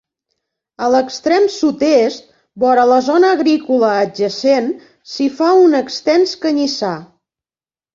A 0.85 0.87
l'extrem 0.93 1.45
sud-est, 1.57 2.25
vora 2.65 2.87
la 2.93 2.99
zona 3.11 3.31
agrícola 3.37 3.93
adjacent, 4.01 4.75
s'hi 5.15 5.33
fa 5.39 5.55
un 5.71 5.81
extens 5.85 6.39
canyissar. 6.45 6.97